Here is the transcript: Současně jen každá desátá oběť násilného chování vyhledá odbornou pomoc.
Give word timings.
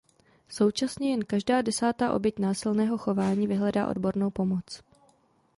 Současně 0.49 1.11
jen 1.11 1.23
každá 1.25 1.61
desátá 1.61 2.13
oběť 2.13 2.39
násilného 2.39 2.97
chování 2.97 3.47
vyhledá 3.47 3.87
odbornou 3.87 4.29
pomoc. 4.29 4.83